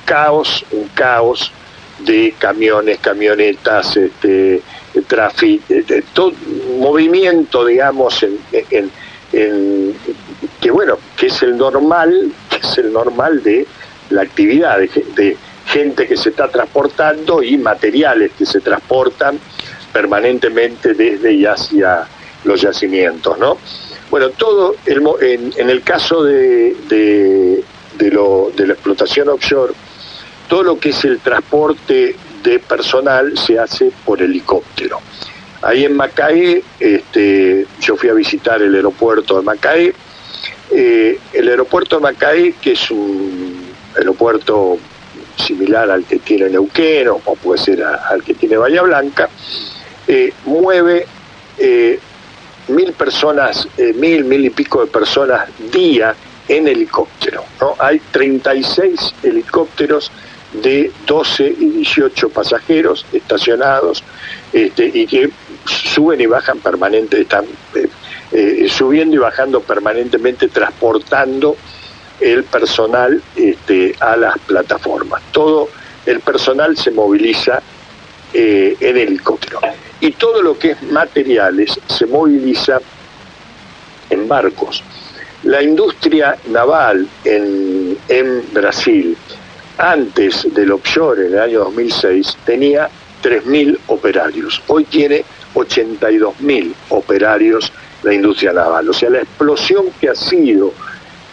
[0.04, 1.52] caos, un caos
[2.00, 4.60] de camiones, camionetas, este,
[5.06, 5.64] tráfico,
[6.12, 6.32] todo
[6.78, 8.90] movimiento, digamos, en,
[9.32, 13.66] que bueno, que es el normal, es el normal de
[14.10, 19.38] la actividad de gente que se está transportando y materiales que se transportan
[19.92, 22.06] permanentemente desde y hacia
[22.44, 23.56] los yacimientos, ¿no?
[24.10, 29.72] Bueno, todo en, el caso de, de, la explotación offshore,
[30.48, 35.00] todo lo que es el transporte de personal se hace por helicóptero.
[35.62, 39.94] Ahí en Macaé, este, yo fui a visitar el aeropuerto de Macaé.
[40.70, 43.64] Eh, el aeropuerto de Macaé, que es un
[43.96, 44.78] aeropuerto
[45.36, 49.28] similar al que tiene Neuquén o, puede ser al que tiene Bahía Blanca,
[50.08, 51.06] eh, mueve
[51.58, 51.98] eh,
[52.68, 56.14] mil personas, mil, mil y pico de personas día
[56.48, 57.44] en helicóptero.
[57.60, 57.74] ¿no?
[57.78, 60.10] Hay 36 helicópteros
[60.52, 64.04] de 12 y 18 pasajeros estacionados
[64.52, 65.30] este, y que
[65.64, 67.44] suben y bajan permanentemente, están
[68.68, 71.56] subiendo y bajando permanentemente, transportando
[72.20, 75.22] el personal este, a las plataformas.
[75.32, 75.68] Todo
[76.06, 77.60] el personal se moviliza
[78.32, 79.60] eh, en helicóptero.
[80.00, 82.78] Y todo lo que es materiales se moviliza
[84.10, 84.82] en barcos.
[85.44, 89.16] La industria naval en, en Brasil,
[89.82, 92.88] antes del offshore, en el año 2006, tenía
[93.20, 94.62] 3.000 operarios.
[94.68, 97.72] Hoy tiene 82.000 operarios
[98.04, 98.88] la industria naval.
[98.88, 100.72] O sea, la explosión que ha sido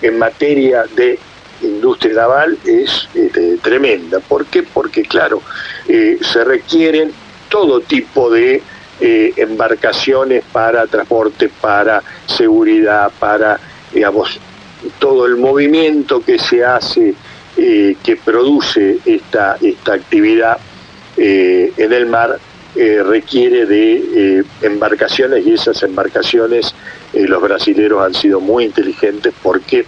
[0.02, 1.20] en materia de
[1.62, 4.20] industria naval es este, tremenda.
[4.20, 4.64] ¿Por qué?
[4.64, 5.44] Porque, claro,
[5.88, 7.12] eh, se requieren
[7.50, 8.64] todo tipo de
[9.00, 13.60] eh, embarcaciones para transporte, para seguridad, para,
[13.94, 14.40] digamos,
[14.98, 17.14] todo el movimiento que se hace,
[17.58, 20.58] eh, que produce esta, esta actividad
[21.18, 22.40] en el mar,
[22.76, 26.74] requiere de embarcaciones y esas embarcaciones
[27.14, 29.86] eh, los brasileros han sido muy inteligentes porque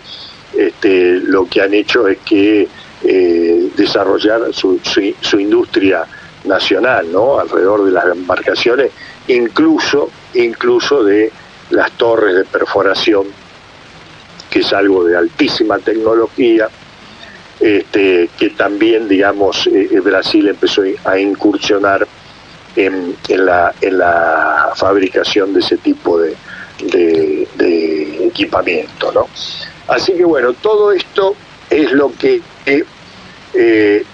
[0.58, 2.68] este, lo que han hecho es que
[3.04, 6.04] eh, desarrollar su, su, industria
[6.44, 7.40] nacional, ¿no?
[7.40, 8.92] Alrededor de las embarcaciones,
[9.28, 11.32] incluso, incluso de
[11.70, 13.28] las torres de perforación,
[14.50, 16.70] que es algo de altísima tecnología,
[17.62, 22.08] este, que también, digamos, eh, Brasil empezó a incursionar
[22.76, 26.36] en, en, la, en la fabricación de ese tipo de,
[26.80, 29.12] de, equipamiento.
[29.12, 29.28] ¿no?
[29.88, 31.36] Así que bueno, todo esto
[31.70, 34.06] es lo que eh,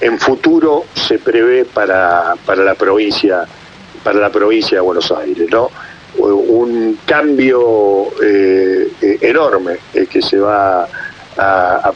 [0.00, 3.46] en futuro se prevé para, para la provincia
[4.02, 5.70] para la provincia de Buenos Aires, ¿no?
[6.18, 8.88] Un cambio eh,
[9.20, 9.78] enorme
[10.10, 10.86] que se va
[11.36, 11.92] a, a.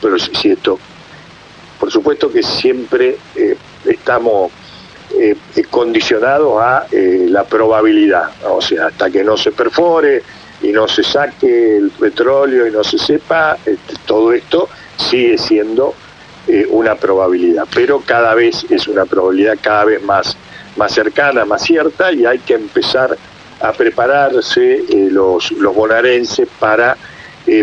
[1.79, 4.51] Por supuesto que siempre eh, estamos
[5.15, 5.37] eh,
[5.71, 10.23] condicionado a eh, la probabilidad, o sea, hasta que no se perfore
[10.63, 15.95] y no se saque el petróleo y no se sepa, este, todo esto sigue siendo
[16.71, 20.37] una probabilidad, pero cada vez es una probabilidad cada vez más,
[20.77, 23.19] más cercana, más cierta y hay que empezar
[23.61, 25.75] a prepararse los, los
[26.61, 26.97] para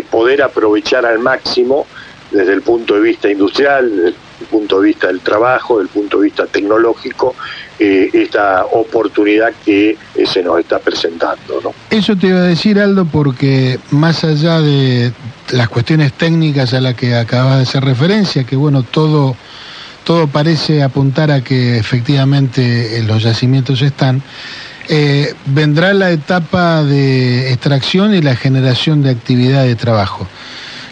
[0.09, 1.85] poder aprovechar al máximo
[2.31, 6.45] desde el punto de vista industrial, punto de vista del trabajo, del punto de vista
[6.45, 7.35] tecnológico,
[7.79, 11.59] eh, esta oportunidad que eh, se nos está presentando.
[11.63, 11.73] ¿no?
[11.89, 15.11] Eso te iba a decir, Aldo, porque más allá de
[15.51, 19.35] las cuestiones técnicas a las que acabas de hacer referencia, que bueno, todo,
[20.03, 24.21] todo parece apuntar a que efectivamente eh, los yacimientos están,
[25.45, 30.27] vendrá la etapa de extracción y la generación de actividad de trabajo.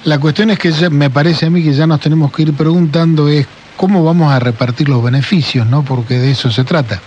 [0.03, 3.29] La cuestión es que me parece a mí que ya nos tenemos que ir preguntando
[3.29, 3.45] es
[3.77, 5.83] cómo vamos a repartir los beneficios, ¿no?
[5.83, 7.01] Porque de eso se trata.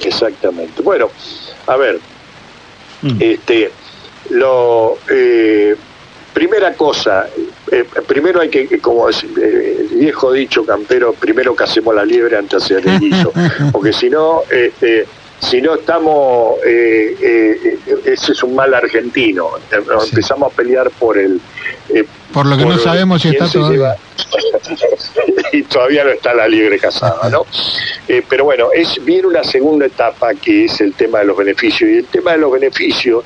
[0.00, 0.82] Exactamente.
[0.82, 1.10] Bueno,
[1.66, 2.00] a ver,
[3.02, 3.16] mm.
[3.20, 3.70] este,
[4.30, 5.76] lo eh,
[6.32, 7.28] primera cosa,
[7.70, 12.36] eh, primero hay que, como el eh, viejo dicho campero, primero que hacemos la liebre
[12.36, 13.32] antes de hacer el guiso,
[13.72, 15.06] porque si no, este,
[15.38, 21.40] si no estamos, eh, eh, ese es un mal argentino, empezamos a pelear por el...
[22.32, 23.96] por lo que no sabemos si está todavía.
[25.52, 27.44] y todavía no está la libre casada, ¿no?
[28.28, 31.90] pero bueno, es viene una segunda etapa que es el tema de los beneficios.
[31.90, 33.24] Y el tema de los beneficios,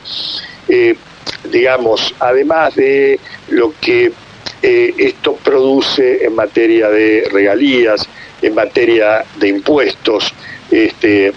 [1.50, 3.18] digamos, además de
[3.48, 4.12] lo que
[4.62, 8.08] esto produce en materia de regalías,
[8.42, 10.32] en materia de impuestos,
[10.70, 11.32] este,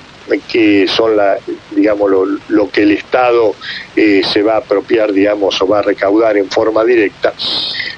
[0.52, 1.38] que son la,
[1.72, 2.12] digamos,
[2.48, 3.56] lo, que el Estado
[3.96, 7.34] eh, se va a apropiar, digamos, o va a recaudar en forma directa.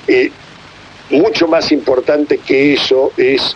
[0.07, 0.31] Eh,
[1.09, 3.55] mucho más importante que eso es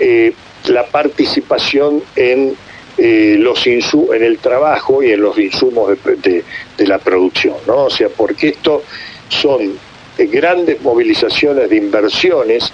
[0.00, 0.32] eh,
[0.66, 2.56] la participación en
[2.98, 6.42] los en el trabajo y en los insumos de,
[6.76, 7.84] de, la producción, ¿no?
[7.84, 8.82] O sea, porque esto
[9.28, 9.78] son
[10.18, 12.72] grandes movilizaciones de inversiones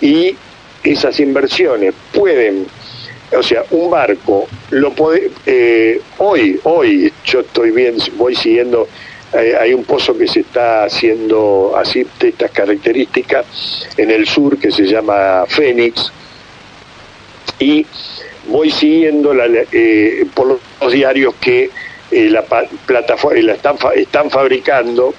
[0.00, 0.36] y
[0.84, 2.66] esas inversiones pueden,
[3.36, 8.88] o sea, un barco lo puede, eh, hoy, hoy yo estoy bien, voy siguiendo,
[9.32, 13.46] eh, hay un pozo que se está haciendo así de estas características
[13.96, 16.12] en el sur que se llama Fénix
[17.58, 17.84] y
[18.48, 21.70] voy siguiendo eh, por los diarios que
[22.10, 22.44] la
[22.86, 25.12] plataforma la están, están fabricando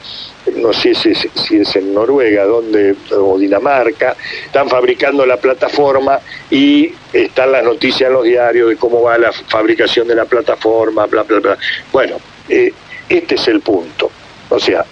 [0.55, 1.09] no sé si
[1.57, 4.15] es, en Noruega donde, o Dinamarca,
[4.45, 6.19] están fabricando la plataforma
[6.49, 11.05] y están las noticias en los diarios de cómo va la fabricación de la plataforma,
[11.05, 11.57] bla, bla, bla.
[11.91, 12.17] Bueno,
[12.49, 12.71] eh,
[13.09, 14.09] este es el punto.
[14.49, 14.85] O sea,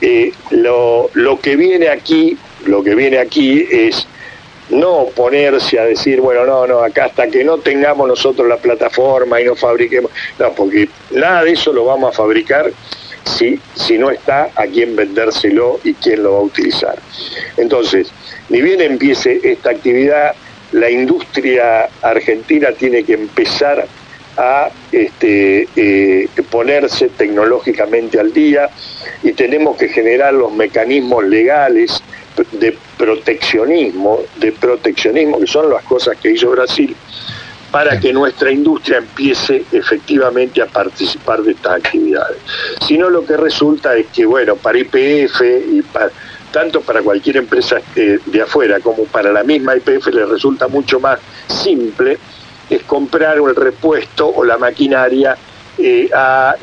[0.00, 4.06] eh, lo, lo que viene aquí, lo que viene aquí es
[4.70, 9.40] no ponerse a decir, bueno, no, no, acá hasta que no tengamos nosotros la plataforma
[9.40, 12.70] y no fabriquemos, no, porque nada de eso lo vamos a fabricar
[13.24, 16.98] si, si no está, a quién vendérselo y quién lo va a utilizar.
[17.56, 18.10] Entonces,
[18.48, 20.34] ni bien empiece esta actividad,
[20.72, 23.86] la industria argentina tiene que empezar
[24.38, 28.70] a este, eh, ponerse tecnológicamente al día
[29.22, 32.00] y tenemos que generar los mecanismos legales
[32.52, 36.94] de proteccionismo, de proteccionismo, que son las cosas que hizo Brasil,
[37.72, 42.38] para que nuestra industria empiece efectivamente a participar de estas actividades.
[42.86, 45.82] Si no, lo que resulta es que, bueno, para IPF y
[46.52, 50.98] tanto para cualquier empresa eh, de afuera como para la misma IPF le resulta mucho
[50.98, 51.18] más
[51.48, 52.18] simple
[52.70, 55.36] es comprar un repuesto o la maquinaria
[55.78, 56.54] eh, a,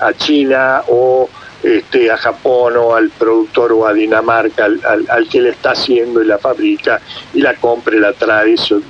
[0.00, 1.28] a China o
[1.62, 6.26] este, a Japón o al productor o a Dinamarca, al, que le está haciendo y
[6.26, 7.00] la fabrica
[7.34, 8.54] y la compra y la trae.
[8.54, 8.80] Eso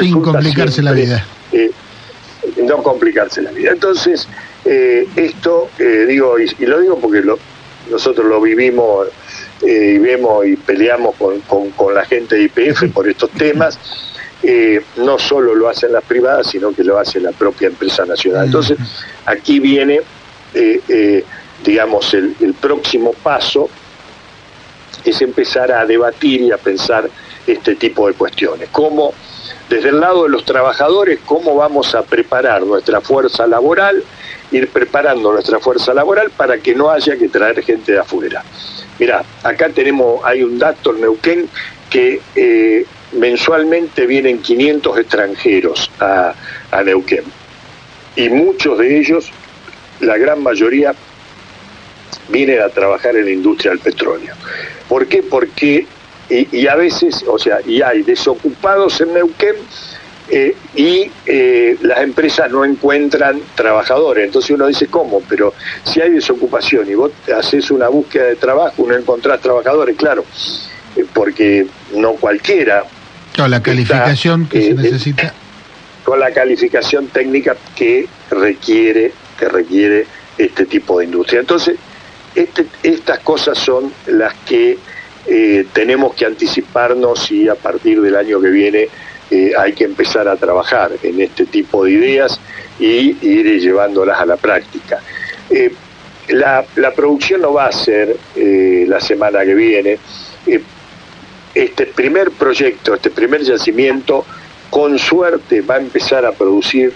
[0.00, 1.24] Sin complicarse la vida.
[1.52, 1.70] Eh,
[2.64, 3.70] no complicarse la vida.
[3.70, 4.26] Entonces,
[4.64, 7.38] eh, esto, eh, digo, y, lo digo porque lo,
[7.90, 9.06] nosotros lo vivimos
[9.62, 11.40] y vemos y peleamos con,
[11.70, 13.78] con, la gente de IPF por estos temas.
[14.96, 18.46] No solo lo hacen las privadas, sino que lo hace la propia empresa nacional.
[18.46, 18.78] Entonces,
[19.26, 20.00] aquí viene
[21.64, 23.68] digamos, el, próximo paso
[25.04, 27.08] es empezar a debatir y a pensar
[27.46, 28.68] este tipo de cuestiones.
[28.70, 29.12] ¿Cómo,
[29.68, 34.02] desde el lado de los trabajadores, cómo vamos a preparar nuestra fuerza laboral,
[34.50, 38.42] ir preparando nuestra fuerza laboral para que no haya que traer gente de afuera?
[38.98, 41.48] Mira, acá tenemos, hay un dato en Neuquén
[41.88, 46.34] que eh, mensualmente vienen 500 extranjeros a,
[46.70, 47.24] a Neuquén
[48.16, 49.30] y muchos de ellos,
[50.00, 50.94] la gran mayoría,
[52.28, 54.34] vienen a trabajar en la industria del petróleo.
[54.88, 55.22] ¿Por qué?
[55.22, 55.86] Porque,
[56.28, 59.56] y, a veces, o sea, y hay desocupados en Neuquén
[60.28, 64.26] eh, y eh, las empresas no encuentran trabajadores.
[64.26, 65.22] Entonces uno dice, ¿cómo?
[65.28, 65.54] Pero
[65.84, 70.24] si hay desocupación y vos haces una búsqueda de trabajo, no encontrás trabajadores, claro,
[70.96, 72.84] eh, porque no cualquiera.
[73.42, 75.34] Con la calificación que se necesita.
[76.04, 81.40] Con la calificación técnica que requiere, que requiere este tipo de industria.
[81.40, 81.76] Entonces,
[82.34, 84.78] este, estas cosas son las que
[85.26, 88.88] eh, tenemos que anticiparnos y a partir del año que viene
[89.30, 92.40] eh, hay que empezar a trabajar en este tipo de ideas
[92.78, 95.00] y, ir llevándolas a la práctica.
[95.50, 95.72] Eh,
[96.28, 96.64] la,
[96.94, 99.98] producción no va a ser la semana que viene.
[101.54, 104.24] Este primer proyecto, este primer yacimiento,
[104.70, 106.92] con suerte va a empezar a producir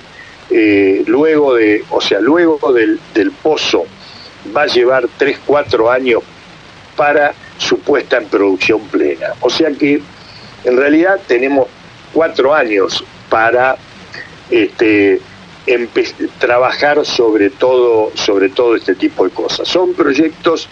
[1.06, 3.86] luego de, o sea, luego del, del pozo
[4.56, 6.22] va a llevar 3, 4 años
[6.96, 9.34] para su puesta en producción plena.
[9.40, 10.00] O sea que
[10.64, 11.68] en realidad tenemos
[12.12, 13.76] cuatro años para
[14.50, 15.20] este,
[16.38, 19.68] trabajar sobre todo, sobre todo este tipo de cosas.
[19.68, 20.68] Son proyectos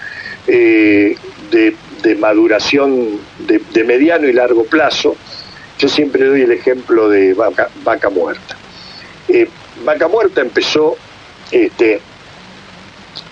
[0.46, 1.16] eh,
[1.50, 1.76] de,
[2.16, 5.16] maduración de, mediano y largo plazo.
[5.78, 8.56] Yo siempre doy el ejemplo de vaca, muerta.
[9.28, 9.48] Eh,
[9.84, 10.96] Vaca Muerta empezó
[11.50, 12.00] este,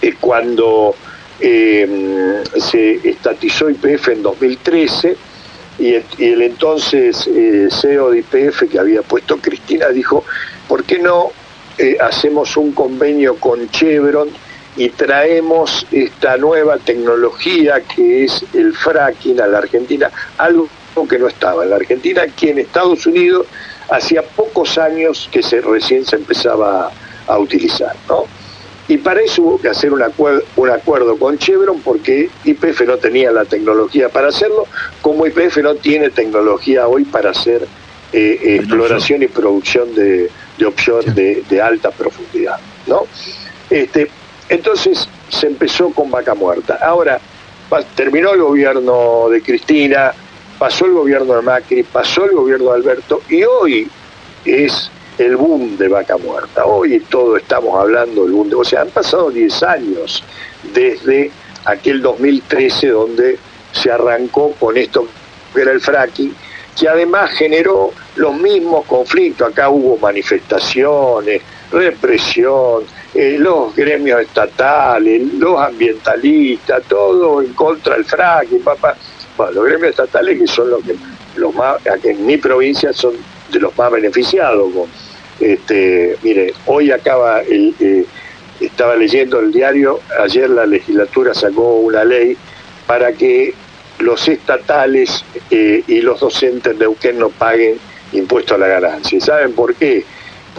[0.02, 0.94] eh, cuando
[1.40, 5.16] eh, se estatizó IPF en 2013
[5.78, 10.24] y el, entonces eh, CEO de IPF que había puesto Cristina dijo,
[10.68, 11.30] ¿por qué no
[12.00, 14.28] hacemos un convenio con Chevron
[14.81, 20.11] y traemos esta nueva tecnología que es el fracking a la Argentina?
[20.39, 20.70] Algo
[21.07, 23.47] que no estaba en la Argentina, que en Estados Unidos
[23.91, 26.91] hacía pocos años que se recién se empezaba
[27.26, 28.24] a, utilizar, ¿no?
[28.89, 32.97] Y para eso hubo que hacer un acuerdo, un acuerdo con Chevron porque IPF no
[32.97, 34.66] tenía la tecnología para hacerlo,
[35.03, 37.68] como IPF no tiene tecnología hoy para hacer
[38.14, 43.03] eh, exploración y producción de, de offshore de, alta profundidad, ¿no?
[43.68, 44.11] Este,
[44.51, 46.78] entonces se empezó con vaca muerta.
[46.82, 47.20] Ahora,
[47.94, 50.12] terminó el gobierno de Cristina,
[50.59, 53.88] pasó el gobierno de Macri, pasó el gobierno de Alberto y hoy
[54.44, 56.66] es el boom de vaca muerta.
[56.66, 58.57] Hoy todo estamos hablando del boom de...
[58.57, 60.24] O sea, han pasado 10 años
[60.74, 61.30] desde
[61.64, 63.38] aquel 2013 donde
[63.72, 65.07] se arrancó con esto
[65.55, 66.34] que era el fracking,
[66.78, 69.53] que además generó los mismos conflictos.
[69.53, 71.40] Acá hubo manifestaciones,
[71.70, 72.84] represión,
[73.38, 78.96] los gremios estatales, los ambientalistas, todo en contra del fracking, papá
[79.54, 80.94] los gremios estatales que son los que
[81.36, 83.14] los más en mi provincia son
[83.50, 84.70] de los más beneficiados
[85.38, 88.04] este mire hoy acaba eh,
[88.60, 92.36] estaba leyendo el diario ayer la legislatura sacó una ley
[92.86, 93.54] para que
[94.00, 97.78] los estatales eh, y los docentes de Neuquén no paguen
[98.12, 99.18] impuesto a la ganancia.
[99.18, 100.04] ¿Y saben por qué?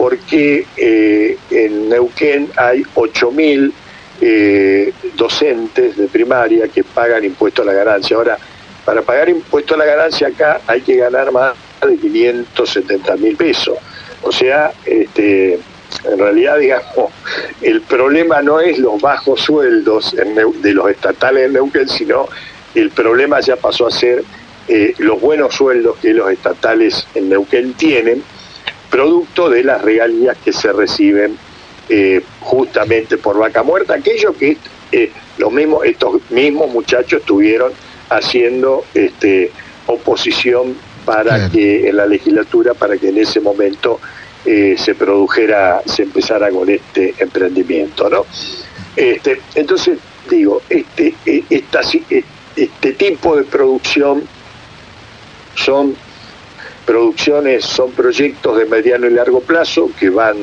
[0.02, 3.72] Porque eh, en Neuquén hay 8.000
[4.20, 8.16] eh, docentes de primaria que pagan impuesto a la ganancia.
[8.16, 8.36] Ahora,
[8.84, 11.54] para pagar impuesto a la ganancia acá hay que ganar más
[11.86, 13.78] de 570 mil pesos.
[14.22, 17.12] O sea, este, en realidad, digamos,
[17.60, 22.26] el problema no es los bajos sueldos de los estatales en Neuquén, sino
[22.74, 24.24] el problema ya pasó a ser
[24.66, 28.24] eh, los buenos sueldos que los estatales en Neuquén tienen,
[28.92, 31.36] producto de las regalías que se reciben
[31.88, 34.58] eh, justamente por vaca muerta, aquello que
[34.92, 37.72] eh, los mismos, estos mismos muchachos tuvieron
[38.10, 39.50] haciendo este,
[39.86, 40.76] oposición
[41.06, 43.98] para que en la legislatura, para que en ese momento
[44.44, 48.26] eh, se produjera, se empezara con este emprendimiento, ¿no?
[48.94, 51.80] Este, entonces digo, este, e, esta,
[52.10, 52.22] e,
[52.54, 54.22] este tipo de producción
[55.54, 55.96] son
[56.84, 60.36] producciones, son proyectos de mediano y largo plazo que van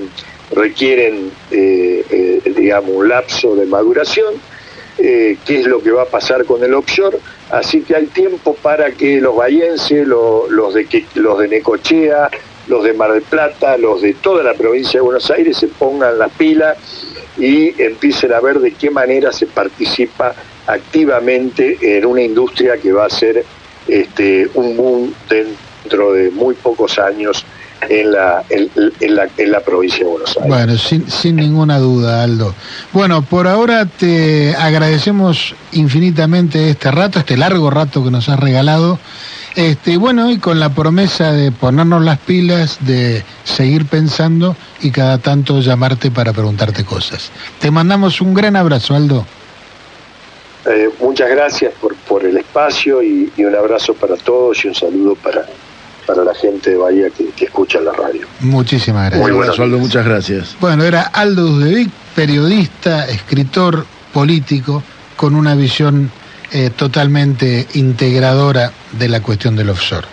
[0.51, 4.33] requieren, eh, eh, digamos, un lapso de maduración
[5.01, 7.19] eh, qué es lo que va a pasar con el offshore,
[7.51, 12.29] así que hay tiempo para que los bayenses, los, de, los de Necochea,
[12.67, 16.19] los de Mar del Plata, los de toda la provincia de Buenos Aires se pongan
[16.19, 16.77] las pilas
[17.37, 20.35] y empiecen a ver de qué manera se participa
[20.67, 23.45] activamente en una industria que va a ser
[23.87, 27.45] este, un boom dentro de muy pocos años
[27.87, 28.69] en la, en,
[29.15, 30.49] la, en la provincia de Buenos Aires.
[30.49, 32.53] Bueno, sin, sin ninguna duda, Aldo.
[32.91, 38.99] Bueno, por ahora te agradecemos infinitamente este rato, este largo rato que nos has regalado.
[39.55, 45.17] Este, bueno, y con la promesa de ponernos las pilas, de seguir pensando y cada
[45.17, 47.31] tanto llamarte para preguntarte cosas.
[47.59, 49.25] Te mandamos un gran abrazo, Aldo.
[50.65, 54.75] Eh, muchas gracias por, por el espacio y, y un abrazo para todos y un
[54.75, 55.45] saludo para,
[56.09, 58.25] para la gente de Bahía que, escucha la radio.
[58.39, 59.21] Muchísimas gracias.
[59.21, 60.55] Muy buenas, Aldo, muchas gracias.
[60.59, 64.81] Bueno, era Aldo Duzdevic, periodista, escritor, político,
[65.15, 66.09] con una visión
[66.51, 70.07] eh, totalmente integradora de la cuestión del offshore.